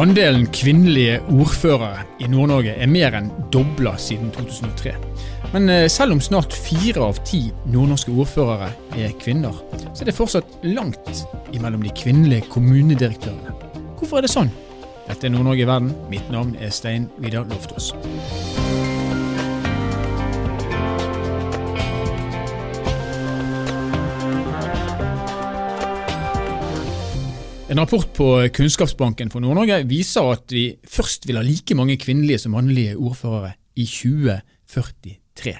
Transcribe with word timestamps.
Andelen 0.00 0.46
kvinnelige 0.46 1.18
ordførere 1.28 2.06
i 2.20 2.28
Nord-Norge 2.30 2.72
er 2.80 2.88
mer 2.88 3.12
enn 3.18 3.28
dobla 3.52 3.92
siden 4.00 4.30
2003. 4.32 4.94
Men 5.52 5.68
eh, 5.68 5.84
selv 5.92 6.16
om 6.16 6.22
snart 6.24 6.56
fire 6.56 7.04
av 7.04 7.20
ti 7.28 7.42
nordnorske 7.68 8.14
ordførere 8.16 8.70
er 8.96 9.12
kvinner, 9.20 9.52
så 9.92 10.00
er 10.00 10.08
det 10.08 10.16
fortsatt 10.16 10.64
langt 10.64 11.26
imellom 11.52 11.84
de 11.84 11.92
kvinnelige 11.92 12.48
kommunedirektørene. 12.54 13.52
Hvorfor 14.00 14.22
er 14.22 14.24
det 14.24 14.32
sånn? 14.32 14.52
Dette 15.10 15.28
er 15.28 15.36
Nord-Norge 15.36 15.66
i 15.66 15.68
verden. 15.68 15.92
Mitt 16.08 16.32
navn 16.32 16.56
er 16.56 16.72
Stein 16.72 17.10
Vidar 17.20 17.44
Loftaas. 17.52 17.92
En 27.72 27.78
rapport 27.80 28.12
på 28.12 28.48
Kunnskapsbanken 28.52 29.30
for 29.32 29.40
Nord-Norge 29.40 29.78
viser 29.88 30.26
at 30.34 30.52
vi 30.52 30.74
først 30.84 31.24
vil 31.24 31.38
ha 31.38 31.42
like 31.46 31.72
mange 31.72 31.94
kvinnelige 31.96 32.42
som 32.42 32.52
mannlige 32.52 32.98
ordførere 33.00 33.54
i 33.80 33.86
2043. 33.88 35.54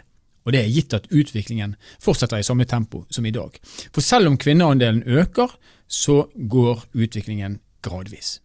Og 0.44 0.52
det 0.52 0.60
er 0.60 0.68
gitt 0.74 0.92
at 0.92 1.06
utviklingen 1.08 1.72
fortsetter 2.04 2.42
i 2.42 2.44
samme 2.44 2.66
tempo 2.68 3.06
som 3.08 3.24
i 3.24 3.32
dag. 3.32 3.56
For 3.94 4.04
selv 4.04 4.28
om 4.28 4.36
kvinneandelen 4.36 5.00
øker, 5.08 5.54
så 5.88 6.26
går 6.36 6.84
utviklingen 6.92 7.62
gradvis. 7.80 8.42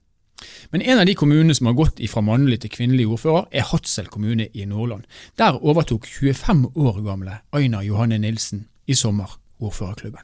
Men 0.72 0.81
en 0.81 1.04
av 1.04 1.06
de 1.12 1.18
kommunene 1.20 1.58
som 1.58 1.68
har 1.68 1.76
gått 1.76 2.00
fra 2.08 2.23
mannlig 2.23 2.62
til 2.64 2.72
kvinnelig 2.72 3.09
ordfører, 3.18 3.52
er 3.52 3.68
Hadsel 3.68 4.08
kommune 4.08 4.48
i 4.48 4.64
Nordland. 4.64 5.04
Der 5.36 5.59
overtok 5.59 6.08
25 6.08 6.72
år 6.72 7.04
gamle 7.04 7.42
Aina 7.52 7.84
Johanne 7.84 8.23
Nilsen 8.23 8.70
i 8.88 8.95
sommer 8.95 9.42
ordførerklubben. 9.59 10.23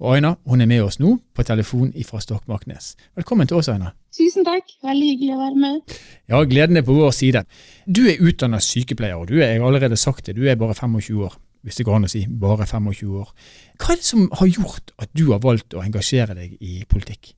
Og 0.00 0.14
Aina 0.14 0.34
hun 0.46 0.64
er 0.64 0.70
med 0.70 0.84
oss 0.84 1.00
nå 1.02 1.16
på 1.36 1.44
telefon 1.46 1.92
fra 2.08 2.20
Stokmarknes. 2.22 2.94
Velkommen 3.18 3.48
til 3.48 3.60
oss, 3.60 3.70
Aina. 3.72 3.92
Tusen 4.16 4.46
takk, 4.46 4.70
veldig 4.86 5.08
hyggelig 5.12 5.34
å 5.34 5.40
være 5.40 5.62
med. 5.62 5.96
Ja, 6.32 6.42
Gleden 6.48 6.80
er 6.80 6.86
på 6.86 6.96
vår 6.96 7.12
side. 7.16 7.44
Du 7.84 8.04
er 8.08 8.22
utdannet 8.22 8.64
sykepleier, 8.64 9.18
og 9.20 9.28
du 9.28 9.38
er, 9.40 9.54
jeg 9.54 9.62
har 9.62 9.68
allerede 9.68 9.98
sagt 10.00 10.28
det, 10.28 10.36
du 10.38 10.46
er 10.48 10.60
bare 10.60 10.76
25 10.76 11.24
år. 11.26 11.36
Hvis 11.66 11.80
det 11.80 11.86
går 11.88 11.98
an 11.98 12.06
å 12.06 12.12
si 12.12 12.22
bare 12.30 12.66
25 12.68 13.16
år. 13.18 13.32
Hva 13.80 13.92
er 13.92 13.98
det 13.98 14.06
som 14.06 14.28
har 14.38 14.52
gjort 14.52 14.94
at 15.02 15.10
du 15.18 15.26
har 15.32 15.42
valgt 15.42 15.74
å 15.74 15.82
engasjere 15.82 16.36
deg 16.38 16.54
i 16.62 16.84
politikk? 16.88 17.34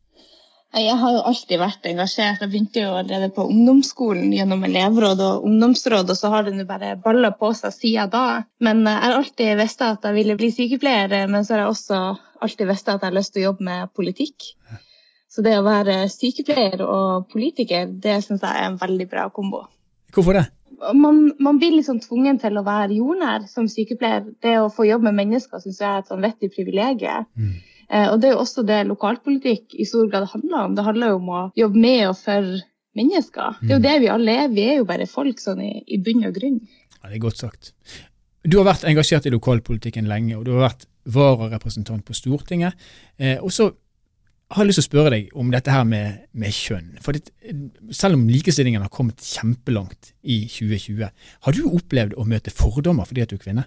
Jeg 0.77 0.97
har 1.01 1.15
jo 1.15 1.21
alltid 1.25 1.61
vært 1.62 1.87
engasjert. 1.89 2.43
Jeg 2.43 2.51
begynte 2.53 2.83
jo 2.83 2.91
allerede 2.99 3.31
på 3.33 3.47
ungdomsskolen 3.49 4.34
gjennom 4.37 4.67
elevråd 4.69 5.23
og 5.25 5.47
ungdomsråd, 5.49 6.12
og 6.12 6.19
så 6.19 6.29
har 6.34 6.45
det 6.45 6.53
nå 6.59 6.67
bare 6.69 6.93
balla 7.01 7.31
på 7.33 7.55
seg 7.57 7.73
siden 7.73 8.12
da. 8.12 8.43
Men 8.61 8.84
jeg 8.84 9.01
har 9.01 9.17
alltid 9.17 9.55
visst 9.62 9.81
at 9.87 10.05
jeg 10.05 10.17
ville 10.19 10.37
bli 10.37 10.51
sykepleier, 10.53 11.25
men 11.33 11.47
så 11.47 11.57
har 11.57 11.65
jeg 11.65 11.73
også 11.73 12.03
alltid 12.44 12.69
visst 12.70 12.89
at 12.89 13.03
jeg 13.03 13.11
har 13.11 13.17
lyst 13.17 13.34
til 13.34 13.42
å 13.42 13.48
jobbe 13.50 13.67
med 13.69 13.94
politikk. 13.97 14.53
Så 15.28 15.44
det 15.44 15.58
å 15.58 15.64
være 15.67 16.06
sykepleier 16.11 16.81
og 16.84 17.28
politiker, 17.33 17.89
det 17.89 18.20
syns 18.25 18.44
jeg 18.44 18.48
er 18.48 18.70
en 18.70 18.78
veldig 18.81 19.06
bra 19.11 19.27
kombo. 19.34 19.67
Hvorfor 20.14 20.39
det? 20.39 20.47
Man, 20.94 21.33
man 21.42 21.59
blir 21.59 21.75
liksom 21.75 21.98
tvungen 22.00 22.39
til 22.41 22.56
å 22.56 22.64
være 22.64 22.97
jordnær 22.97 23.48
som 23.50 23.66
sykepleier. 23.69 24.31
Det 24.42 24.55
å 24.61 24.70
få 24.72 24.86
jobbe 24.89 25.11
med 25.11 25.19
mennesker 25.25 25.61
syns 25.62 25.83
jeg 25.83 25.89
er 25.91 26.05
et 26.05 26.11
sånn 26.11 26.25
vettig 26.25 26.53
privilegium. 26.55 27.27
Mm. 27.36 27.59
Eh, 27.89 28.09
og 28.12 28.20
det 28.20 28.31
er 28.31 28.36
jo 28.36 28.42
også 28.44 28.64
det 28.69 28.83
lokalpolitikk 28.89 29.77
i 29.77 29.86
stor 29.89 30.09
grad 30.12 30.28
handler 30.33 30.64
om. 30.64 30.77
Det 30.77 30.86
handler 30.86 31.12
jo 31.12 31.20
om 31.20 31.33
å 31.33 31.44
jobbe 31.59 31.83
med 31.84 32.03
og 32.09 32.16
for 32.20 32.50
mennesker. 32.98 33.59
Det 33.62 33.72
er 33.72 33.77
jo 33.77 33.83
mm. 33.83 33.89
det 33.89 33.97
vi 34.05 34.12
alle 34.14 34.36
er. 34.44 34.53
Vi 34.55 34.66
er 34.69 34.78
jo 34.81 34.89
bare 34.89 35.09
folk 35.11 35.42
sånn 35.42 35.64
i, 35.64 35.72
i 35.86 36.00
bunn 36.05 36.28
og 36.28 36.36
grunn. 36.39 36.61
Ja, 36.98 37.09
Det 37.09 37.19
er 37.19 37.25
godt 37.27 37.42
sagt. 37.42 37.72
Du 38.49 38.57
har 38.57 38.69
vært 38.69 38.87
engasjert 38.89 39.27
i 39.29 39.33
lokalpolitikken 39.35 40.07
lenge, 40.09 40.39
og 40.39 40.47
du 40.47 40.55
har 40.55 40.71
vært 40.71 40.87
vararepresentant 41.13 42.05
på 42.07 42.15
Stortinget. 42.17 42.79
Eh, 43.21 43.37
og 43.45 43.53
så 43.53 43.67
har 44.55 44.65
jeg 44.65 44.71
lyst 44.71 44.81
til 44.81 44.87
å 44.87 44.89
spørre 44.89 45.11
deg 45.13 45.33
om 45.37 45.51
dette 45.53 45.73
her 45.73 45.83
med, 45.85 46.23
med 46.33 46.55
kjønn. 46.57 46.95
For 47.05 47.17
det, 47.17 47.35
Selv 47.93 48.17
om 48.17 48.23
likestillingen 48.31 48.85
har 48.87 48.93
kommet 48.95 49.21
kjempelangt 49.21 50.15
i 50.23 50.39
2020, 50.49 51.11
har 51.45 51.57
du 51.57 51.67
opplevd 51.69 52.17
å 52.17 52.25
møte 52.28 52.55
fordommer 52.55 53.09
fordi 53.09 53.27
at 53.27 53.34
du 53.34 53.37
er 53.37 53.43
kvinne? 53.43 53.65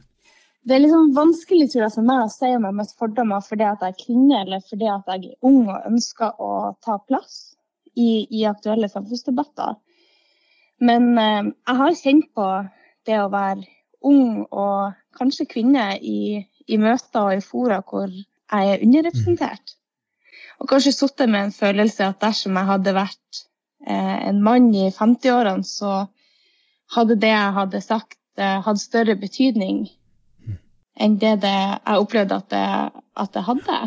Det 0.65 0.75
er 0.77 0.81
liksom 0.81 1.11
vanskelig 1.17 1.67
tror 1.69 1.83
jeg, 1.83 1.93
for 1.97 2.07
meg 2.07 2.23
å 2.23 2.31
si 2.33 2.49
om 2.49 2.65
jeg 2.65 2.69
har 2.69 2.79
møtt 2.79 2.95
fordommer 2.97 3.45
fordi 3.45 3.67
at 3.67 3.85
jeg 3.85 3.93
er 3.93 4.01
kvinne 4.01 4.41
eller 4.45 4.65
fordi 4.65 4.89
at 4.93 5.13
jeg 5.13 5.29
er 5.29 5.49
ung 5.49 5.61
og 5.67 5.87
ønsker 5.89 6.41
å 6.41 6.51
ta 6.85 6.97
plass 7.05 7.37
i, 7.93 8.25
i 8.29 8.45
aktuelle 8.49 8.89
samfunnsdebatter. 8.89 9.77
Men 10.81 11.11
eh, 11.21 11.53
jeg 11.69 11.79
har 11.83 12.01
kjent 12.01 12.33
på 12.37 12.49
det 13.09 13.21
å 13.21 13.29
være 13.33 13.69
ung 14.01 14.45
og 14.49 14.93
kanskje 15.17 15.47
kvinne 15.49 15.85
i, 15.97 16.41
i 16.67 16.79
møter 16.81 17.21
og 17.21 17.37
i 17.37 17.45
fora 17.45 17.81
hvor 17.85 18.09
jeg 18.09 18.73
er 18.73 18.83
underrepresentert. 18.83 19.75
Og 20.61 20.69
kanskje 20.69 20.93
sittet 20.93 21.29
med 21.29 21.47
en 21.47 21.55
følelse 21.55 22.05
at 22.05 22.21
dersom 22.21 22.57
jeg 22.57 22.69
hadde 22.69 22.93
vært 22.95 23.41
eh, 23.87 24.17
en 24.29 24.41
mann 24.45 24.69
i 24.75 24.89
50-årene, 24.93 25.65
så 25.65 26.05
hadde 26.95 27.17
det 27.21 27.31
jeg 27.31 27.55
hadde 27.57 27.81
sagt, 27.81 28.19
eh, 28.37 28.59
hatt 28.65 28.81
større 28.81 29.15
betydning 29.17 29.87
enn 31.01 31.17
det, 31.17 31.37
det 31.41 31.55
jeg 31.55 32.03
opplevde 32.03 32.37
at 32.37 32.49
det, 32.51 32.65
at 33.17 33.33
det, 33.33 33.43
hadde. 33.47 33.79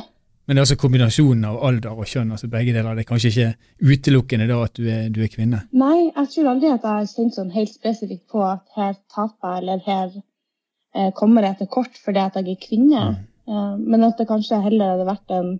Men 0.44 0.56
det 0.56 0.60
er 0.60 0.66
altså 0.66 0.76
kombinasjonen 0.80 1.44
av 1.48 1.60
alder 1.64 1.96
og 1.96 2.08
kjønn, 2.08 2.32
altså 2.36 2.50
begge 2.52 2.74
deler. 2.76 2.96
Det 2.96 3.04
er 3.04 3.08
kanskje 3.08 3.30
ikke 3.30 3.92
utelukkende 3.94 4.48
da 4.50 4.58
at 4.66 4.74
du 4.76 4.88
er, 4.92 5.06
du 5.12 5.22
er 5.24 5.30
kvinne? 5.32 5.62
Nei, 5.72 6.10
jeg 6.10 6.30
tror 6.34 6.50
aldri 6.52 6.68
at 6.68 6.84
jeg 6.84 6.98
har 6.98 7.06
kjent 7.08 7.38
sånn 7.38 7.54
helt 7.54 7.72
spesifikt 7.72 8.26
på 8.32 8.42
at 8.44 8.64
her 8.76 8.92
taper 9.14 9.54
jeg, 9.54 9.62
eller 9.62 9.80
her 9.86 10.10
eh, 10.12 11.10
kommer 11.16 11.48
jeg 11.48 11.62
til 11.62 11.70
kort 11.78 11.96
fordi 12.04 12.20
at 12.20 12.36
jeg 12.40 12.52
er 12.52 12.60
kvinne. 12.66 13.06
Mm. 13.14 13.22
Eh, 13.48 13.72
men 13.80 14.04
at 14.04 14.20
det 14.20 14.28
kanskje 14.28 14.60
heller 14.66 14.92
hadde 14.92 15.08
vært 15.08 15.36
en, 15.38 15.50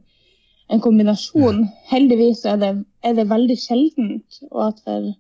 en 0.69 0.85
kombinasjon. 0.85 1.65
Ja. 1.65 1.89
Heldigvis 1.95 2.45
er 2.53 2.61
det, 2.61 2.73
er 3.01 3.17
det, 3.17 3.29
veldig 3.33 3.59
sjeldent. 3.65 4.41
Og 4.51 4.67
at 4.69 4.85
for, 4.85 5.11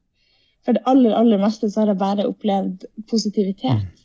for, 0.66 0.76
det 0.76 0.84
aller, 0.92 1.16
aller 1.16 1.40
meste 1.40 1.72
så 1.72 1.86
har 1.86 1.94
jeg 1.94 2.02
bare 2.04 2.28
opplevd 2.28 2.84
positivitet. 3.08 3.80
Mm. 3.80 4.03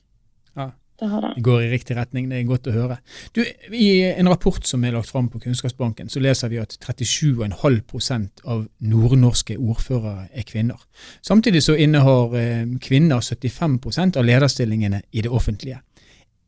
Det 0.99 1.07
har 1.07 1.21
det. 1.21 1.31
Det 1.35 1.43
går 1.43 1.61
i 1.63 1.69
riktig 1.71 1.95
retning, 1.95 2.27
det 2.29 2.39
er 2.39 2.47
godt 2.49 2.67
å 2.67 2.73
høre. 2.75 2.97
Du, 3.35 3.41
I 3.71 3.89
en 4.09 4.29
rapport 4.31 4.65
som 4.67 4.83
er 4.83 4.95
lagt 4.95 5.11
fram 5.11 5.29
på 5.31 5.39
Kunnskapsbanken, 5.43 6.09
så 6.11 6.19
leser 6.23 6.51
vi 6.51 6.59
at 6.59 6.75
37,5% 6.83 8.43
av 8.45 8.65
nordnorske 8.83 9.55
ordførere 9.57 10.27
er 10.33 10.47
kvinner. 10.47 10.81
Samtidig 11.25 11.63
så 11.63 11.77
innehar 11.79 12.35
eh, 12.39 12.65
kvinner 12.83 13.23
75% 13.23 14.19
av 14.19 14.27
lederstillingene 14.27 15.01
i 15.11 15.23
det 15.23 15.31
offentlige. 15.31 15.79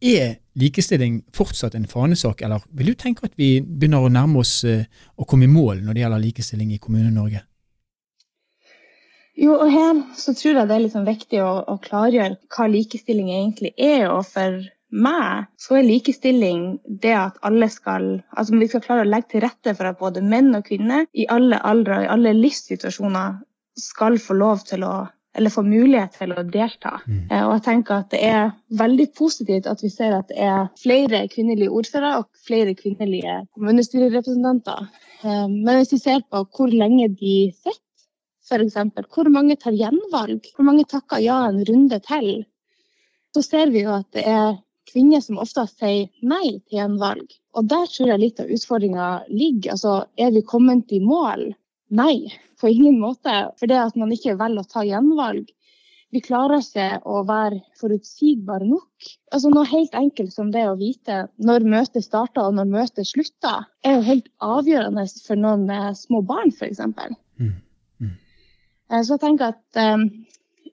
Er 0.02 0.40
likestilling 0.58 1.22
fortsatt 1.34 1.76
en 1.78 1.88
fanesak, 1.88 2.42
eller 2.42 2.64
vil 2.76 2.92
du 2.92 2.98
tenke 3.00 3.28
at 3.30 3.38
vi 3.40 3.60
begynner 3.62 4.04
å 4.04 4.12
nærme 4.12 4.42
oss 4.42 4.64
eh, 4.68 4.84
å 5.16 5.28
komme 5.30 5.48
i 5.48 5.52
mål 5.52 5.86
når 5.86 5.96
det 5.96 6.04
gjelder 6.04 6.26
likestilling 6.26 6.76
i 6.76 6.82
Kommune-Norge? 6.82 7.46
Jo, 9.42 9.56
og 9.58 9.72
her 9.74 10.04
så 10.18 10.36
tror 10.38 10.60
jeg 10.60 10.70
det 10.70 10.78
er 10.78 10.92
sånn 10.94 11.08
viktig 11.08 11.42
å, 11.42 11.52
å, 11.66 11.80
klargjøre 11.82 12.38
hva 12.54 12.68
likestilling 12.70 13.32
egentlig 13.34 13.74
er. 13.78 14.06
Og 14.14 14.28
for 14.30 14.60
meg 14.92 15.48
så 15.62 15.80
er 15.80 15.88
likestilling 15.88 16.66
det 17.02 17.14
at 17.16 17.40
alle 17.48 17.70
skal 17.72 18.10
Altså 18.36 18.60
vi 18.60 18.68
skal 18.68 18.84
klare 18.84 19.06
å 19.06 19.08
legge 19.08 19.32
til 19.34 19.46
rette 19.46 19.74
for 19.78 19.88
at 19.88 20.02
både 20.02 20.22
menn 20.22 20.52
og 20.58 20.68
kvinner 20.68 21.08
i 21.16 21.26
alle 21.32 21.62
aldre 21.64 22.02
og 22.02 22.06
i 22.06 22.12
alle 22.12 22.36
livssituasjoner 22.38 23.40
skal 23.80 24.20
få 24.20 24.38
lov 24.38 24.66
til 24.68 24.86
å 24.86 24.96
eller 25.32 25.54
få 25.54 25.62
mulighet 25.64 26.18
til 26.20 26.34
å 26.36 26.42
delta. 26.44 26.98
Mm. 27.08 27.20
Eh, 27.32 27.44
og 27.46 27.54
jeg 27.54 27.64
tenker 27.70 28.02
at 28.02 28.10
Det 28.12 28.20
er 28.28 28.50
veldig 28.76 29.06
positivt 29.16 29.70
at 29.72 29.80
vi 29.80 29.90
ser 29.90 30.18
at 30.18 30.28
det 30.28 30.42
er 30.44 30.66
flere 30.82 31.22
kvinnelige 31.32 31.72
ordførere 31.72 32.18
og 32.20 32.28
flere 32.48 32.76
kvinnelige 32.76 33.38
kommunestyrerepresentanter. 33.56 34.90
Eh, 35.24 35.48
men 35.48 35.80
hvis 35.80 35.94
vi 35.96 36.02
ser 36.04 36.26
på 36.28 36.44
hvor 36.52 36.76
lenge 36.76 37.08
de 37.16 37.38
sitter 37.56 37.80
f.eks. 38.52 39.08
Hvor 39.16 39.30
mange 39.34 39.56
tar 39.60 39.76
gjenvalg? 39.78 40.50
Hvor 40.56 40.68
mange 40.68 40.86
takker 40.90 41.24
ja 41.24 41.46
en 41.48 41.64
runde 41.68 42.02
til? 42.08 42.34
Så 43.36 43.44
ser 43.46 43.72
vi 43.72 43.86
jo 43.86 43.96
at 43.96 44.10
det 44.16 44.26
er 44.28 44.60
kvinner 44.92 45.24
som 45.24 45.40
ofte 45.40 45.64
sier 45.72 46.10
nei 46.26 46.60
til 46.60 46.82
gjenvalg. 46.82 47.26
Og 47.56 47.68
der 47.72 47.88
tror 47.92 48.12
jeg 48.12 48.24
litt 48.24 48.44
av 48.44 48.52
utfordringa 48.52 49.08
ligger. 49.32 49.76
Altså, 49.76 49.96
er 50.20 50.36
vi 50.36 50.44
kommet 50.44 50.92
i 50.92 51.00
mål? 51.04 51.52
Nei, 51.96 52.32
på 52.60 52.72
ingen 52.72 53.00
måte. 53.00 53.34
For 53.60 53.72
det 53.72 53.80
at 53.80 53.98
man 54.00 54.12
ikke 54.16 54.38
velger 54.40 54.64
å 54.64 54.72
ta 54.72 54.86
gjenvalg. 54.88 55.50
Vi 56.12 56.20
klarer 56.20 56.60
ikke 56.60 57.00
å 57.08 57.22
være 57.24 57.62
forutsigbare 57.80 58.68
nok. 58.68 59.12
Altså 59.32 59.52
Noe 59.54 59.68
helt 59.70 59.94
enkelt 59.96 60.34
som 60.36 60.50
det 60.52 60.66
å 60.68 60.76
vite 60.80 61.24
når 61.40 61.68
møtet 61.72 62.04
starter 62.04 62.50
og 62.50 62.58
når 62.58 62.68
møtet 62.74 63.08
slutter, 63.08 63.64
er 63.88 63.96
jo 63.96 64.08
helt 64.10 64.28
avgjørende 64.44 65.06
for 65.24 65.40
noen 65.40 65.64
med 65.70 65.96
små 66.00 66.20
barn, 66.28 66.52
f.eks. 66.52 66.84
Mm. 67.40 67.54
Eh, 68.92 69.04
så 69.04 69.16
jeg 69.16 69.24
tenker 69.24 69.54
at 69.54 69.80
eh, 69.80 70.06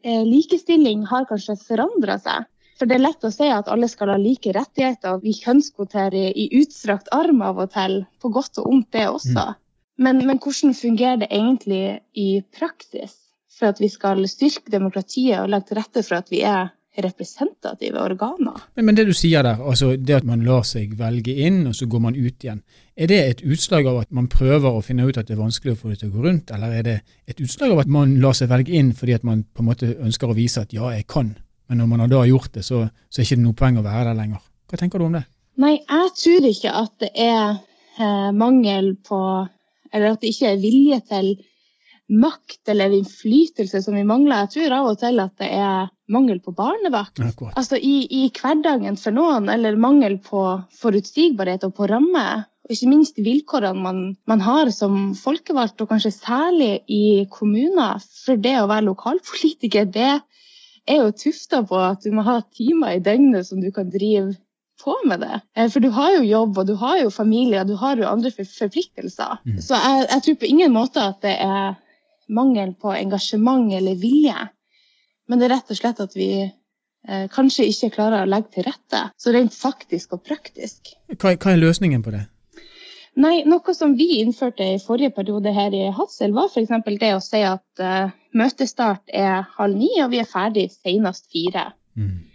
eh, 0.02 0.24
likestilling 0.26 1.06
har 1.10 1.28
kanskje 1.30 1.58
forandra 1.62 2.18
seg. 2.22 2.48
For 2.78 2.86
det 2.86 2.98
er 2.98 3.06
lett 3.08 3.24
å 3.26 3.32
si 3.34 3.48
at 3.50 3.70
alle 3.72 3.88
skal 3.90 4.12
ha 4.12 4.18
like 4.20 4.52
rettigheter, 4.54 5.18
vi 5.22 5.32
kjønnskvoterer 5.34 6.36
i 6.38 6.46
utstrakt 6.60 7.10
arm 7.14 7.40
av 7.42 7.58
og 7.58 7.72
til, 7.74 8.04
på 8.22 8.30
godt 8.34 8.60
og 8.62 8.68
ondt 8.70 8.92
det 8.94 9.08
også. 9.10 9.48
Mm. 9.48 9.64
Men, 9.98 10.20
men, 10.28 10.38
hvordan 10.38 10.76
fungerer 10.78 11.24
det 11.24 11.32
egentlig 11.34 11.98
i 12.14 12.28
praksis 12.54 13.16
for 13.58 13.72
at 13.72 13.80
vi 13.82 13.90
skal 13.90 14.22
styrke 14.30 14.70
demokratiet 14.70 15.40
og 15.40 15.50
legge 15.50 15.72
til 15.72 15.80
rette 15.80 16.04
for 16.06 16.20
at 16.20 16.30
vi 16.30 16.44
er 16.46 16.70
representative 17.02 18.00
organer. 18.00 18.58
Men, 18.74 18.88
men, 18.88 18.96
det 18.98 19.06
du 19.08 19.14
sier 19.16 19.44
der, 19.46 19.60
altså 19.62 19.92
det 19.96 20.16
at 20.18 20.26
man 20.26 20.42
lar 20.46 20.64
seg 20.66 20.96
velge 20.98 21.34
inn, 21.46 21.62
og 21.70 21.76
så 21.78 21.86
går 21.90 22.02
man 22.04 22.18
ut 22.18 22.44
igjen, 22.44 22.62
er 22.98 23.10
det 23.10 23.18
et 23.22 23.42
utslag 23.46 23.86
av 23.86 24.00
at 24.02 24.10
man 24.14 24.26
prøver 24.32 24.68
å 24.74 24.82
finne 24.84 25.06
ut 25.06 25.18
at 25.18 25.28
det 25.28 25.36
er 25.36 25.42
vanskelig 25.42 25.76
å 25.76 25.80
få 25.80 25.92
det 25.92 26.00
til 26.02 26.10
å 26.10 26.16
gå 26.16 26.24
rundt, 26.26 26.52
eller 26.54 26.74
er 26.74 26.86
det 26.86 26.96
et 27.30 27.42
utslag 27.44 27.74
av 27.74 27.84
at 27.84 27.92
man 27.98 28.16
lar 28.22 28.34
seg 28.36 28.50
velge 28.50 28.74
inn 28.74 28.90
fordi 28.96 29.14
at 29.14 29.26
man 29.26 29.44
på 29.46 29.62
en 29.62 29.70
måte 29.70 29.92
ønsker 29.94 30.30
å 30.30 30.38
vise 30.38 30.64
at 30.66 30.74
ja, 30.74 30.90
jeg 30.96 31.06
kan, 31.10 31.34
men 31.68 31.82
når 31.82 31.90
man 31.92 32.04
har 32.04 32.12
da 32.12 32.22
gjort 32.26 32.54
det, 32.56 32.64
så, 32.66 32.86
så 33.08 33.20
er 33.20 33.24
det 33.24 33.28
ikke 33.28 33.44
noe 33.44 33.58
poeng 33.58 33.78
å 33.78 33.86
være 33.86 34.10
der 34.10 34.18
lenger. 34.18 34.42
Hva 34.68 34.80
tenker 34.80 35.00
du 35.00 35.08
om 35.08 35.18
det? 35.18 35.24
Nei, 35.58 35.74
jeg 35.82 36.10
tror 36.22 36.48
ikke 36.48 36.74
at 36.80 36.92
det 37.02 37.12
er 37.18 37.58
eh, 37.98 38.30
mangel 38.34 38.92
på 39.02 39.20
Eller 39.88 40.12
at 40.12 40.20
det 40.20 40.34
ikke 40.34 40.50
er 40.52 40.58
vilje 40.60 40.98
til 41.08 41.30
makt 42.08 42.68
eller 42.72 42.90
innflytelse 42.96 43.82
som 43.84 43.96
vi 43.96 44.04
mangler. 44.06 44.46
Jeg 44.46 44.52
tror 44.54 44.76
av 44.78 44.90
og 44.92 45.00
til 45.00 45.20
at 45.22 45.34
det 45.40 45.48
er 45.52 45.88
mangel 46.08 46.40
på 46.40 46.54
barnevakt. 46.56 47.20
Altså 47.52 47.76
i, 47.76 48.06
i, 48.08 48.28
hverdagen 48.32 48.96
for 49.00 49.14
noen, 49.14 49.50
eller 49.52 49.76
mangel 49.80 50.16
på 50.24 50.44
forutsigbarhet 50.80 51.66
og 51.68 51.76
på 51.76 51.88
ramme. 51.90 52.26
Og 52.64 52.74
ikke 52.74 52.90
minst 52.90 53.20
vilkårene 53.20 53.84
man, 53.84 54.00
man, 54.28 54.42
har 54.44 54.72
som 54.74 55.12
folkevalgt, 55.16 55.80
og 55.80 55.92
kanskje 55.92 56.14
særlig 56.16 56.72
i 56.88 57.28
kommuner. 57.32 58.00
For 58.24 58.40
det 58.40 58.56
å 58.60 58.68
være 58.70 58.88
lokalpolitiker, 58.88 59.88
det 59.92 60.10
er 60.88 61.02
jo 61.02 61.12
tufta 61.12 61.62
på 61.68 61.80
at 61.80 62.04
du 62.04 62.12
må 62.16 62.24
ha 62.24 62.40
timer 62.56 62.96
i 62.96 63.04
døgnet 63.04 63.48
som 63.48 63.60
du 63.60 63.68
kan 63.74 63.92
drive 63.92 64.32
på 64.78 64.94
med 65.08 65.20
det. 65.20 65.40
Eh, 65.56 65.68
for 65.72 65.84
du 65.84 65.90
har 65.92 66.14
jo 66.16 66.24
jobb, 66.24 66.58
og 66.60 66.68
du 66.68 66.74
har 66.78 67.00
jo 67.02 67.10
familie, 67.12 67.60
og 67.60 67.68
du 67.68 67.76
har 67.76 67.98
jo 68.00 68.08
andre 68.08 68.32
forpliktelser. 68.32 69.42
Mm. 69.44 69.60
Så 69.60 69.76
jeg, 69.76 70.06
jeg 70.08 70.24
tror 70.24 70.38
på 70.40 70.50
ingen 70.52 70.72
måte 70.72 71.04
at 71.04 71.20
det 71.26 71.34
er 71.42 71.76
mangel 72.28 72.74
på 72.78 72.92
engasjement 72.94 73.72
eller 73.74 73.98
vilje. 73.98 74.48
Men 75.28 75.40
det 75.40 75.48
er 75.48 75.54
rett 75.56 75.70
og 75.72 75.78
slett 75.78 76.00
at 76.00 76.16
vi 76.16 76.30
eh, 76.44 77.26
kanskje 77.32 77.68
ikke 77.68 77.92
klarer 77.98 78.24
å 78.24 78.30
legge 78.30 78.56
til 78.56 78.68
rette. 78.68 79.04
Så 79.20 79.34
rent 79.34 79.54
faktisk 79.54 80.16
og 80.16 80.24
praktisk. 80.26 80.94
Hva, 81.16 81.34
hva 81.34 81.54
er 81.54 81.62
løsningen 81.62 82.04
på 82.04 82.14
det? 82.14 82.24
Nei, 83.18 83.42
Noe 83.50 83.74
som 83.74 83.96
vi 83.98 84.20
innførte 84.20 84.62
i 84.62 84.78
forrige 84.78 85.10
periode 85.16 85.50
her 85.54 85.74
i 85.74 85.88
Hadsel, 85.94 86.34
var 86.36 86.52
f.eks. 86.52 86.70
det 87.00 87.12
å 87.16 87.22
si 87.24 87.40
at 87.42 87.82
uh, 87.82 88.12
møtestart 88.38 89.10
er 89.10 89.42
halv 89.56 89.74
ni, 89.74 89.90
og 90.04 90.12
vi 90.12 90.20
er 90.22 90.28
ferdig 90.28 90.68
senest 90.76 91.26
fire. 91.34 91.72
Mm. 91.98 92.26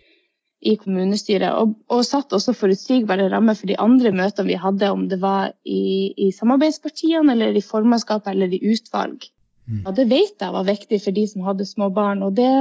i 0.64 0.74
kommunestyret. 0.80 1.52
Og, 1.60 1.74
og 1.92 2.06
satt 2.08 2.32
også 2.36 2.54
forutsigbare 2.56 3.30
rammer 3.32 3.56
for 3.60 3.68
de 3.68 3.76
andre 3.80 4.14
møtene 4.16 4.48
vi 4.48 4.60
hadde, 4.60 4.90
om 4.96 5.06
det 5.12 5.18
var 5.20 5.52
i, 5.68 6.14
i 6.16 6.30
samarbeidspartiene, 6.36 7.32
eller 7.36 7.56
i 7.56 7.64
formannskapet 7.64 8.32
eller 8.32 8.52
i 8.56 8.62
utvalg. 8.72 9.28
Og 9.64 9.96
det 9.96 10.08
vet 10.12 10.44
jeg 10.44 10.54
var 10.54 10.68
viktig 10.68 11.00
for 11.00 11.16
de 11.16 11.24
som 11.30 11.46
hadde 11.48 11.68
små 11.68 11.90
barn, 11.96 12.24
og 12.26 12.36
det 12.36 12.52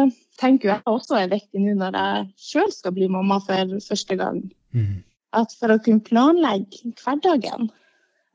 tenker 0.41 0.71
jeg 0.71 0.87
også 0.87 1.19
er 1.19 1.33
viktig 1.33 1.63
nå 1.63 1.75
når 1.81 1.99
jeg 1.99 2.27
sjøl 2.51 2.73
skal 2.75 2.95
bli 2.95 3.09
mamma 3.11 3.41
for 3.43 3.77
første 3.83 4.19
gang. 4.21 4.43
Mm. 4.71 5.03
At 5.35 5.55
for 5.59 5.73
å 5.73 5.81
kunne 5.83 6.05
planlegge 6.05 6.93
hverdagen 7.03 7.71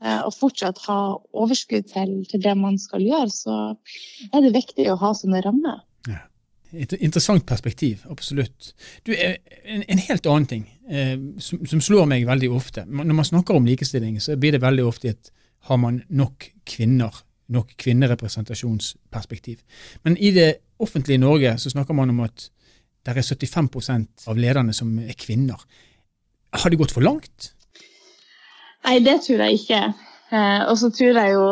eh, 0.03 0.19
og 0.19 0.33
fortsatt 0.35 0.81
ha 0.87 0.99
overskudd 1.31 1.87
til, 1.93 2.17
til, 2.27 2.43
det 2.43 2.55
man 2.59 2.79
skal 2.81 3.05
gjøre, 3.05 3.29
så 3.31 3.59
er 4.33 4.43
det 4.43 4.55
viktig 4.57 4.89
å 4.91 4.97
ha 4.99 5.13
sånne 5.15 5.43
rammer. 5.45 5.83
Ja. 6.09 6.25
Et 6.75 6.91
interessant 6.99 7.45
perspektiv, 7.47 8.01
absolutt. 8.11 8.73
Du, 9.07 9.13
en, 9.15 9.85
en 9.87 10.01
helt 10.09 10.27
annen 10.27 10.49
ting 10.49 10.65
eh, 10.91 11.15
som, 11.39 11.63
som, 11.63 11.79
slår 11.79 12.09
meg 12.11 12.27
veldig 12.27 12.51
ofte. 12.51 12.83
Når 12.83 13.15
man 13.15 13.29
snakker 13.29 13.55
om 13.55 13.69
likestilling, 13.69 14.19
så 14.19 14.35
blir 14.35 14.57
det 14.57 14.65
veldig 14.65 14.83
ofte 14.89 15.15
at 15.15 15.31
har 15.71 15.79
man 15.79 16.01
nok 16.11 16.49
kvinner 16.67 17.23
nok 17.53 17.73
kvinnerepresentasjonsperspektiv. 17.79 19.61
Men 20.03 20.17
i 20.17 20.31
det 20.35 20.49
offentlige 20.79 21.21
Norge 21.21 21.57
så 21.61 21.71
snakker 21.73 21.95
man 21.97 22.09
om 22.13 22.23
at 22.25 22.49
det 23.05 23.15
er 23.15 23.23
75% 23.23 24.27
av 24.27 24.39
lederne 24.39 24.73
som 24.75 24.91
er 24.99 25.15
kvinner. 25.15 25.61
Har 26.53 26.69
det 26.69 26.79
gått 26.79 26.91
for 26.95 27.05
langt? 27.05 27.53
Nei, 28.87 28.99
det 29.03 29.21
tror 29.25 29.45
jeg 29.45 29.61
ikke. 29.61 29.81
Eh, 30.31 30.61
og 30.67 30.75
så 30.79 30.91
tror 30.91 31.19
jeg 31.21 31.35
jo 31.35 31.47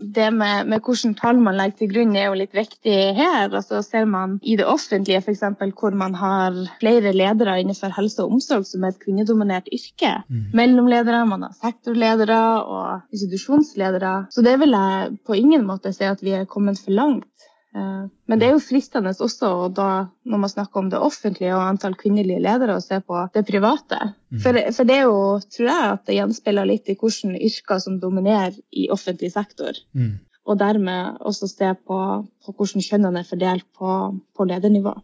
det 0.00 0.30
med, 0.34 0.68
med 0.70 0.80
hvilke 0.84 1.12
tall 1.18 1.40
man 1.42 1.58
legger 1.58 1.78
til 1.80 1.90
grunn, 1.92 2.14
er 2.16 2.28
jo 2.28 2.38
litt 2.40 2.54
viktig 2.56 2.96
her. 3.16 3.48
Altså 3.48 3.82
Ser 3.84 4.06
man 4.08 4.38
i 4.42 4.56
det 4.58 4.66
offentlige 4.68 5.20
f.eks. 5.20 5.44
hvor 5.80 5.96
man 5.96 6.14
har 6.18 6.56
flere 6.80 7.12
ledere 7.16 7.58
innenfor 7.60 7.92
helse 7.96 8.24
og 8.24 8.36
omsorg 8.36 8.66
som 8.68 8.84
er 8.84 8.94
et 8.94 9.02
kvinnedominert 9.02 9.68
yrke, 9.72 10.14
mm. 10.28 10.50
mellomledere, 10.56 11.24
man 11.28 11.46
har 11.48 11.56
sektorledere 11.60 12.40
og 12.64 13.14
institusjonsledere, 13.14 14.14
så 14.30 14.44
det 14.46 14.56
vil 14.60 14.76
jeg 14.76 15.16
på 15.26 15.38
ingen 15.38 15.66
måte 15.68 15.92
si 15.96 16.06
at 16.08 16.22
vi 16.24 16.36
er 16.38 16.48
kommet 16.50 16.80
for 16.80 16.96
langt. 16.96 17.49
Eh, 17.76 18.06
men 18.26 18.40
det 18.40 18.48
er 18.48 18.56
jo 18.56 18.62
fristende 18.62 19.12
også 19.12 19.50
da, 19.74 19.90
når 20.26 20.42
man 20.42 20.50
snakker 20.50 20.82
om 20.82 20.88
det 20.90 20.98
offentlige 20.98 21.54
og 21.54 21.68
antall 21.68 21.94
kvinnelige 21.98 22.42
ledere, 22.42 22.76
å 22.76 22.84
se 22.84 22.98
på 23.04 23.20
det 23.34 23.44
private. 23.48 24.00
Mm. 24.30 24.40
For, 24.42 24.60
for, 24.74 24.88
det 24.88 24.96
er 24.96 25.06
jo, 25.06 25.22
tror 25.54 25.70
jeg, 25.70 25.92
at 25.94 26.06
det 26.08 26.18
gjenspeiler 26.18 26.70
litt 26.72 26.90
i 26.90 26.98
hvilke 26.98 27.44
yrker 27.50 27.82
som 27.82 28.00
dominerer 28.02 28.58
i 28.74 28.88
offentlig 28.90 29.32
sektor. 29.36 29.78
Mm. 29.94 30.18
Og 30.50 30.58
dermed 30.58 31.20
også 31.20 31.50
se 31.50 31.74
på, 31.86 31.98
på 32.26 32.56
hvordan 32.56 32.82
kjønnene 32.82 33.22
er 33.22 33.28
fordelt 33.28 33.68
på, 33.76 33.98
på 34.34 34.48
ledernivå. 34.50 34.96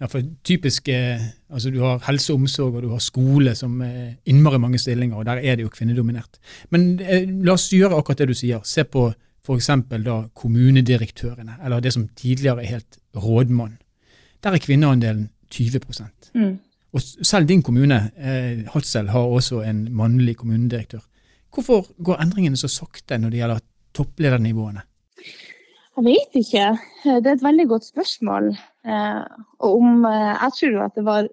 Ja, 0.00 0.08
for 0.08 0.24
typisk, 0.48 0.88
eh, 0.88 1.20
altså 1.52 1.70
Du 1.70 1.82
har 1.84 2.00
helse 2.06 2.32
og 2.32 2.40
omsorg 2.40 2.78
og 2.78 2.82
du 2.82 2.88
har 2.88 3.02
skole 3.04 3.52
som 3.54 3.82
er 3.84 4.14
innmari 4.24 4.58
mange 4.58 4.80
stillinger, 4.80 5.18
og 5.20 5.26
der 5.28 5.42
er 5.44 5.58
det 5.58 5.66
jo 5.66 5.72
kvinnedominert. 5.74 6.40
Men 6.72 6.94
eh, 7.04 7.28
la 7.44 7.52
oss 7.52 7.68
gjøre 7.68 7.98
akkurat 7.98 8.22
det 8.22 8.30
du 8.32 8.38
sier. 8.38 8.64
Se 8.64 8.86
på 8.88 9.10
f.eks. 9.46 9.70
da 10.04 10.16
kommunedirektørene, 10.34 11.58
eller 11.64 11.80
det 11.80 11.92
som 11.94 12.08
tidligere 12.08 12.64
er 12.64 12.74
helt 12.76 12.98
rådmann. 13.16 13.78
Der 14.44 14.56
er 14.56 14.62
kvinneandelen 14.62 15.30
20 15.50 15.80
mm. 16.34 16.58
Og 16.92 17.00
selv 17.02 17.48
din 17.48 17.62
kommune, 17.62 18.10
eh, 18.16 18.66
Hadsel, 18.72 19.08
har 19.08 19.20
også 19.20 19.62
en 19.62 19.88
mannlig 19.94 20.36
kommunedirektør. 20.36 21.00
Hvorfor 21.54 21.86
går 22.02 22.22
endringene 22.22 22.56
så 22.56 22.68
sakte 22.68 23.18
når 23.18 23.30
det 23.30 23.38
gjelder 23.38 23.60
toppledernivåene? 23.94 24.82
Jeg 25.96 26.04
vet 26.06 26.36
ikke. 26.38 26.66
Det 27.04 27.26
er 27.26 27.36
et 27.36 27.44
veldig 27.44 27.66
godt 27.68 27.84
spørsmål. 27.84 28.52
Eh, 28.86 29.24
om, 29.58 30.04
eh, 30.04 30.34
jeg 30.42 30.52
tror 30.60 30.84
at 30.84 30.94
det 30.94 31.04
var 31.04 31.28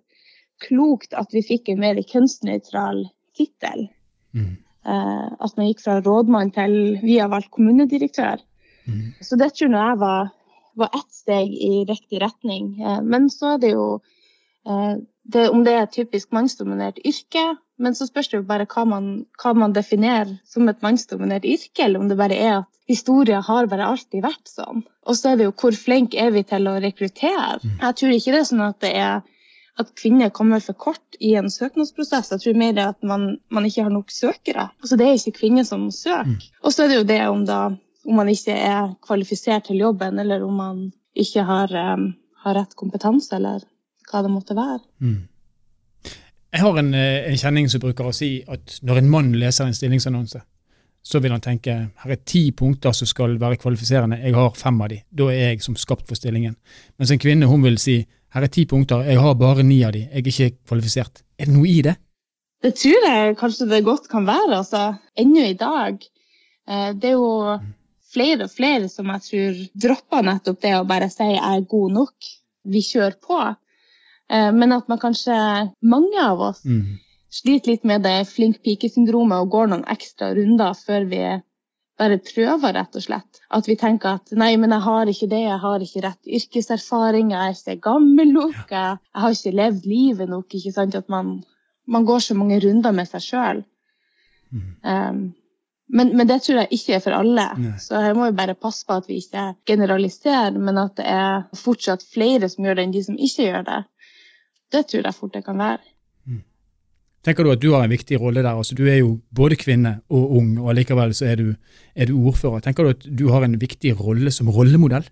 klokt 0.67 1.13
at 1.13 1.27
vi 1.33 1.43
fikk 1.45 1.69
en 1.69 1.79
mer 1.79 2.01
kjønnsnøytral 2.01 3.05
tittel. 3.37 3.87
Mm. 4.33 4.57
Eh, 4.87 5.27
at 5.43 5.57
man 5.59 5.67
gikk 5.67 5.83
fra 5.83 5.99
rådmann 5.99 6.53
til 6.55 6.77
vi 7.03 7.17
har 7.19 7.31
valgt 7.33 7.51
kommunedirektør. 7.55 8.39
Mm. 8.87 9.13
Så 9.21 9.35
det 9.39 9.51
tror 9.57 9.75
jeg 9.75 9.99
var, 9.99 10.29
var 10.79 10.95
ett 10.95 11.11
steg 11.11 11.51
i 11.51 11.83
riktig 11.89 12.21
retning. 12.23 12.77
Eh, 12.79 13.01
men 13.03 13.27
så 13.33 13.55
er 13.55 13.63
det 13.65 13.73
jo 13.73 13.87
eh, 14.67 14.95
det, 15.27 15.49
om 15.51 15.65
det 15.67 15.75
er 15.75 15.83
et 15.83 15.95
typisk 15.97 16.31
mannsdominert 16.31 17.01
yrke. 17.03 17.43
Men 17.77 17.93
så 17.93 18.07
spørs 18.07 18.31
det 18.31 18.39
jo 18.39 18.47
bare 18.47 18.65
hva 18.71 18.85
man, 18.89 19.09
hva 19.41 19.51
man 19.53 19.75
definerer 19.75 20.37
som 20.47 20.69
et 20.71 20.79
mannsdominert 20.81 21.45
yrke, 21.45 21.83
eller 21.83 22.01
om 22.01 22.07
det 22.09 22.17
bare 22.17 22.39
er 22.39 22.55
at 22.61 22.71
historien 22.87 23.43
har 23.43 23.67
bare 23.69 23.91
alltid 23.91 24.23
vært 24.23 24.47
sånn. 24.49 24.85
Og 25.05 25.19
så 25.19 25.33
er 25.33 25.37
det 25.37 25.49
jo 25.49 25.57
hvor 25.59 25.75
flinke 25.75 26.17
er 26.23 26.31
vi 26.33 26.47
til 26.47 26.71
å 26.71 26.79
rekruttere. 26.79 27.59
Mm. 27.59 27.75
Jeg 27.83 27.99
tror 27.99 28.15
ikke 28.15 28.33
det 28.33 28.39
er 28.39 28.49
sånn 28.53 28.69
at 28.69 28.79
det 28.85 28.93
er 28.95 29.19
at 29.77 29.93
kvinner 29.97 30.29
kommer 30.33 30.61
for 30.63 30.73
kort 30.73 31.17
i 31.19 31.35
en 31.37 31.49
søknadsprosess. 31.53 32.31
Jeg 32.33 32.41
tror 32.43 32.57
mer 32.57 32.73
det 32.73 32.85
at 32.95 33.03
man, 33.05 33.37
man 33.53 33.65
ikke 33.65 33.85
har 33.85 33.93
nok 33.93 34.11
søkere. 34.11 34.69
Altså 34.81 34.97
Det 34.97 35.07
er 35.07 35.19
ikke 35.19 35.39
kvinner 35.39 35.63
som 35.67 35.91
søker. 35.91 36.25
Mm. 36.25 36.37
Og 36.63 36.73
så 36.73 36.83
er 36.83 36.87
det 36.91 36.97
jo 36.97 37.07
det 37.11 37.21
om, 37.27 37.45
da, 37.45 37.59
om, 38.07 38.15
man 38.15 38.29
ikke 38.29 38.57
er 38.57 38.95
kvalifisert 39.05 39.69
til 39.69 39.83
jobben, 39.85 40.19
eller 40.19 40.43
om 40.43 40.53
man 40.53 40.83
ikke 41.15 41.43
har, 41.45 41.73
um, 41.93 42.11
har 42.43 42.57
rett 42.57 42.75
kompetanse, 42.75 43.35
eller 43.35 43.61
hva 44.09 44.23
det 44.25 44.33
måtte 44.33 44.57
være. 44.57 44.81
Mm. 44.99 45.27
Jeg 46.53 46.61
har 46.63 46.77
en, 46.79 46.93
eh, 46.93 47.29
en, 47.29 47.37
kjenning 47.37 47.69
som 47.69 47.81
bruker 47.83 48.07
å 48.07 48.15
si 48.15 48.41
at 48.47 48.79
når 48.81 49.01
en 49.01 49.09
mann 49.09 49.33
leser 49.35 49.67
en 49.67 49.75
stillingsannonse, 49.75 50.41
så 51.07 51.19
vil 51.23 51.31
han 51.31 51.43
tenke 51.43 51.73
her 52.01 52.11
er 52.11 52.23
ti 52.25 52.49
punkter 52.51 52.95
som 52.95 53.07
skal 53.07 53.37
være 53.39 53.59
kvalifiserende, 53.61 54.17
jeg 54.23 54.35
har 54.35 54.55
fem 54.57 54.81
av 54.81 54.89
de. 54.89 55.01
Da 55.11 55.29
er 55.31 55.51
jeg 55.51 55.61
som 55.63 55.75
skapt 55.75 56.07
for 56.07 56.19
stillingen. 56.19 56.55
Mens 56.97 57.11
en 57.11 57.21
kvinne 57.21 57.47
hun 57.47 57.63
vil 57.63 57.77
si 57.79 58.01
her 58.37 58.45
er 58.45 58.53
ti 58.53 58.67
punkter, 58.69 59.05
jeg 59.07 59.21
har 59.21 59.37
bare 59.39 59.65
ni 59.65 59.79
av 59.85 59.95
de, 59.95 60.03
jeg 60.05 60.21
er 60.21 60.29
ikke 60.29 60.69
kvalifisert. 60.69 61.23
Er 61.39 61.49
det 61.49 61.55
noe 61.55 61.69
i 61.69 61.79
det? 61.85 61.95
Det 62.61 62.73
tror 62.77 63.05
jeg 63.05 63.37
kanskje 63.37 63.67
det 63.69 63.85
godt 63.85 64.07
kan 64.11 64.27
være, 64.27 64.59
altså. 64.59 64.83
Ennå 65.17 65.45
i 65.45 65.57
dag. 65.57 65.97
Eh, 66.69 66.91
det 66.97 67.11
er 67.11 67.15
jo 67.15 67.57
flere 68.13 68.47
og 68.47 68.53
flere 68.53 68.89
som 68.89 69.09
jeg 69.13 69.25
tror 69.27 69.63
dropper 69.87 70.25
nettopp 70.25 70.61
det 70.63 70.73
å 70.77 70.85
bare 70.89 71.09
si 71.13 71.25
jeg 71.27 71.41
er 71.41 71.65
god 71.69 71.97
nok, 71.97 72.29
vi 72.67 72.83
kjører 72.85 73.17
på. 73.23 73.41
Eh, 74.29 74.49
men 74.53 74.75
at 74.75 74.89
man 74.91 75.01
kanskje, 75.01 75.37
mange 75.81 76.21
av 76.21 76.41
oss, 76.51 76.63
mm. 76.65 76.97
sliter 77.41 77.73
litt 77.73 77.89
med 77.89 78.05
det 78.05 78.19
flink 78.29 78.61
pike-syndromet 78.65 79.45
og 79.45 79.53
går 79.53 79.73
noen 79.73 79.85
ekstra 79.93 80.33
runder 80.37 80.77
før 80.77 81.09
vi 81.09 81.23
bare 81.97 82.19
prøver, 82.21 82.75
rett 82.77 82.97
og 82.97 83.03
slett. 83.03 83.39
At 83.53 83.67
vi 83.69 83.75
tenker 83.79 84.19
at 84.19 84.33
nei, 84.37 84.51
men 84.61 84.73
jeg 84.75 84.85
har 84.85 85.09
ikke 85.11 85.29
det, 85.31 85.41
jeg 85.45 85.61
har 85.63 85.85
ikke 85.85 86.03
rett 86.05 86.35
yrkeserfaring, 86.39 87.31
jeg 87.33 87.41
er 87.41 87.57
ikke 87.57 87.89
gammel 87.89 88.33
nok, 88.35 88.61
jeg, 88.69 88.99
jeg 89.01 89.23
har 89.23 89.37
ikke 89.37 89.55
levd 89.61 89.89
livet 89.89 90.29
nok. 90.29 90.53
ikke 90.53 90.75
sant, 90.75 90.95
At 90.95 91.09
man, 91.09 91.39
man 91.87 92.05
går 92.05 92.23
så 92.27 92.37
mange 92.37 92.59
runder 92.63 92.95
med 92.95 93.09
seg 93.09 93.25
sjøl. 93.25 93.65
Mm. 94.51 94.69
Um, 94.83 95.21
men, 95.87 96.11
men, 96.17 96.27
det 96.27 96.41
tror 96.43 96.61
jeg 96.61 96.77
ikke 96.77 96.97
er 96.97 97.03
for 97.03 97.15
alle. 97.15 97.47
Nei. 97.57 97.75
Så 97.81 97.99
her 98.03 98.15
må 98.15 98.27
vi 98.27 98.37
bare 98.37 98.57
passe 98.59 98.85
på 98.87 98.97
at 98.99 99.07
vi 99.07 99.21
ikke 99.21 99.49
generaliserer, 99.67 100.57
men 100.59 100.79
at 100.81 100.97
det 100.99 101.07
er 101.09 101.45
fortsatt 101.55 102.03
flere 102.03 102.49
som 102.51 102.67
gjør 102.67 102.77
det, 102.77 102.87
enn 102.87 102.95
de 102.95 103.03
som 103.05 103.19
ikke 103.29 103.47
gjør 103.47 103.69
det. 103.69 103.83
Det 104.75 104.83
tror 104.91 105.07
jeg 105.07 105.15
fort 105.15 105.37
det 105.37 105.45
kan 105.45 105.63
være. 105.63 105.96
Tenker 107.27 107.43
du 107.43 107.51
at 107.51 107.59
du 107.59 107.73
har 107.73 107.83
en 107.83 107.91
viktig 107.91 108.21
rolle 108.21 108.39
der? 108.39 108.55
Altså, 108.55 108.75
du 108.77 108.85
er 108.87 109.01
jo 109.01 109.17
både 109.35 109.57
kvinne 109.59 109.97
og 110.07 110.37
ung, 110.39 110.53
og 110.63 110.77
likevel 110.77 111.11
så 111.17 111.25
er 111.33 111.41
du, 111.41 111.49
er 111.91 112.07
du 112.07 112.21
ordfører. 112.21 112.61
Tenker 112.63 112.87
du 112.87 112.93
at 112.93 113.07
du 113.19 113.25
har 113.33 113.43
en 113.43 113.57
viktig 113.59 113.91
rolle 113.99 114.31
som 114.31 114.47
rollemodell? 114.47 115.03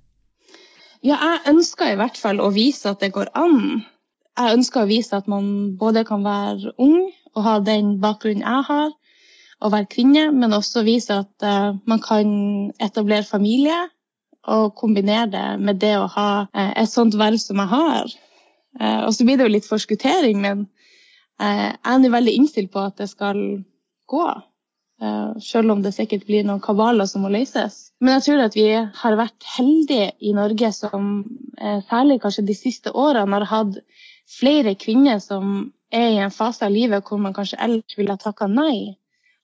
Ja, 1.03 1.17
jeg 1.19 1.51
ønsker 1.51 1.91
i 1.91 1.97
hvert 1.99 2.15
fall 2.15 2.39
å 2.39 2.53
vise 2.55 2.93
at 2.93 3.03
det 3.03 3.11
går 3.17 3.33
an. 3.35 3.83
Jeg 4.39 4.55
ønsker 4.55 4.85
å 4.85 4.87
vise 4.87 5.19
at 5.19 5.27
man 5.27 5.75
både 5.79 6.05
kan 6.07 6.23
være 6.23 6.71
ung 6.79 7.09
og 7.35 7.43
ha 7.43 7.57
den 7.59 7.97
bakgrunnen 7.99 8.47
jeg 8.47 8.63
har, 8.69 8.95
og 9.59 9.73
være 9.73 9.91
kvinne, 9.91 10.29
men 10.31 10.55
også 10.55 10.85
vise 10.87 11.19
at 11.19 11.43
uh, 11.43 11.75
man 11.83 11.99
kan 12.03 12.31
etablere 12.79 13.27
familie 13.27 13.75
og 14.47 14.75
kombinere 14.79 15.27
det 15.31 15.45
med 15.59 15.83
det 15.83 15.97
å 15.99 16.07
ha 16.15 16.29
uh, 16.47 16.71
et 16.79 16.91
sånt 16.91 17.19
verv 17.19 17.43
som 17.43 17.59
jeg 17.59 17.71
har. 17.75 18.15
Uh, 18.79 19.03
og 19.03 19.11
så 19.15 19.27
blir 19.27 19.39
det 19.39 19.49
jo 19.49 19.55
litt 19.57 19.67
forskuttering, 19.67 20.39
men 20.43 20.65
jeg 21.41 21.77
er 22.07 22.11
veldig 22.13 22.33
innstilt 22.39 22.71
på 22.73 22.83
at 22.87 22.97
det 23.01 23.09
skal 23.11 23.39
gå. 24.11 24.25
Selv 25.43 25.73
om 25.73 25.81
det 25.83 25.91
sikkert 25.95 26.23
blir 26.27 26.45
noen 26.47 26.63
kabaler 26.63 27.07
som 27.09 27.25
må 27.25 27.31
løses. 27.33 27.91
Men 27.99 28.15
jeg 28.15 28.25
tror 28.27 28.43
at 28.45 28.55
vi 28.55 28.67
har 28.71 29.17
vært 29.19 29.47
heldige 29.57 30.13
i 30.23 30.31
Norge 30.37 30.71
som 30.71 31.09
særlig 31.89 32.21
kanskje 32.23 32.45
de 32.47 32.55
siste 32.55 32.93
årene 32.95 33.41
har 33.41 33.49
hatt 33.51 33.81
flere 34.31 34.75
kvinner 34.79 35.19
som 35.19 35.73
er 35.91 36.13
i 36.13 36.21
en 36.23 36.33
fase 36.33 36.65
av 36.65 36.73
livet 36.73 37.03
hvor 37.07 37.19
man 37.21 37.35
kanskje 37.35 37.59
ellers 37.61 37.97
ville 37.97 38.15
ha 38.15 38.21
takka 38.21 38.47
nei 38.51 38.95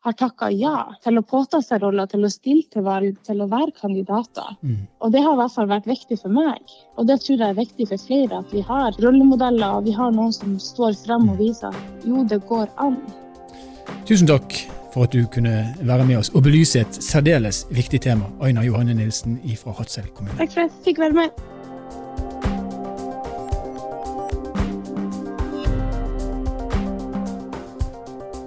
har 0.02 0.16
takka 0.18 0.50
ja 0.54 0.76
til 1.04 1.20
å 1.20 1.24
påta 1.26 1.62
seg 1.62 1.84
roller, 1.84 2.10
til 2.10 2.26
å 2.26 2.32
stille 2.32 2.66
til 2.74 2.86
valg, 2.86 3.20
til 3.28 3.44
å 3.44 3.48
være 3.52 3.74
kandidater. 3.78 4.56
Mm. 4.66 4.88
Og 5.06 5.14
det 5.14 5.22
har 5.22 5.36
i 5.36 5.42
hvert 5.44 5.56
fall 5.56 5.70
vært 5.70 5.90
viktig 5.90 6.18
for 6.24 6.34
meg. 6.34 6.76
Og 6.98 7.08
det 7.10 7.20
tror 7.22 7.38
jeg 7.38 7.48
er 7.48 7.60
viktig 7.60 7.88
for 7.92 8.08
flere, 8.08 8.42
at 8.42 8.56
vi 8.56 8.66
har 8.66 8.98
rollemodeller 9.04 9.78
og 9.78 9.90
vi 9.90 9.96
har 9.98 10.14
noen 10.16 10.34
som 10.36 10.58
står 10.62 10.98
frem 11.04 11.30
og 11.30 11.42
viser 11.42 11.70
at 11.70 12.06
jo, 12.08 12.26
det 12.26 12.42
går 12.50 12.70
an. 12.82 12.98
Tusen 14.10 14.30
takk 14.30 14.58
for 14.92 15.06
at 15.06 15.14
du 15.16 15.24
kunne 15.32 15.54
være 15.88 16.06
med 16.10 16.20
oss 16.20 16.34
og 16.36 16.44
belyse 16.48 16.82
et 16.82 17.02
særdeles 17.04 17.64
viktig 17.72 18.02
tema. 18.04 18.28
Aina 18.44 18.66
Johanne 18.66 18.98
Nilsen 18.98 19.40
fra 19.62 19.78
Hadsel 19.78 20.10
kommune. 20.16 20.38
Takk 20.42 20.58
for 20.58 20.66
at 20.66 20.72
jeg 20.72 20.88
fikk 20.90 21.06
være 21.06 21.22
med. 21.22 21.61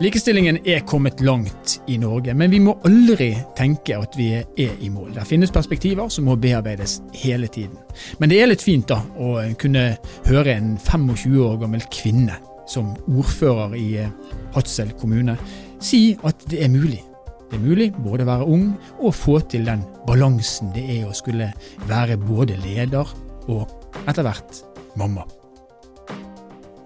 Likestillingen 0.04 0.58
er 0.68 0.82
kommet 0.84 1.20
langt 1.24 1.78
i 1.88 1.94
Norge, 1.96 2.34
men 2.36 2.50
vi 2.52 2.58
må 2.60 2.74
aldri 2.84 3.30
tenke 3.56 3.96
at 3.96 4.16
vi 4.18 4.26
er 4.36 4.72
i 4.84 4.90
mål. 4.92 5.14
Det 5.14 5.22
finnes 5.24 5.52
perspektiver 5.54 6.10
som 6.12 6.26
må 6.28 6.34
bearbeides 6.36 6.98
hele 7.22 7.48
tiden. 7.48 7.78
Men 8.20 8.28
det 8.28 8.42
er 8.42 8.50
litt 8.50 8.60
fint 8.60 8.84
da 8.90 8.98
å 9.16 9.38
kunne 9.56 9.84
høre 10.26 10.58
en 10.58 10.74
25 10.76 11.38
år 11.46 11.56
gammel 11.62 11.86
kvinne 11.94 12.36
som 12.68 12.90
ordfører 13.14 13.78
i 13.80 13.86
eh, 14.02 14.10
Hadsel 14.52 14.92
kommune 15.00 15.38
si 15.80 16.02
at 16.20 16.44
det 16.52 16.60
er 16.66 16.74
mulig. 16.74 17.00
Det 17.48 17.56
er 17.56 17.64
mulig 17.64 17.86
både 17.96 18.26
å 18.26 18.28
være 18.28 18.50
ung 18.58 18.66
og 18.98 19.16
få 19.16 19.38
til 19.48 19.64
den 19.70 19.86
balansen 20.04 20.74
det 20.76 20.84
er 20.98 21.08
å 21.08 21.16
skulle 21.16 21.48
være 21.88 22.20
både 22.20 22.60
leder 22.66 23.16
og 23.48 24.04
etter 24.04 24.26
hvert 24.26 24.60
mamma. 25.00 25.24